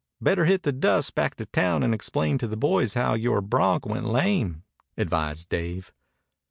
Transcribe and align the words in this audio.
Better 0.19 0.45
hit 0.45 0.63
the 0.63 0.71
dust 0.71 1.13
back 1.13 1.35
to 1.35 1.45
town 1.45 1.83
and 1.83 1.93
explain 1.93 2.39
to 2.39 2.47
the 2.47 2.57
boys 2.57 2.95
how 2.95 3.13
yore 3.13 3.39
bronc 3.39 3.85
went 3.85 4.07
lame," 4.07 4.63
advised 4.97 5.47
Dave. 5.49 5.93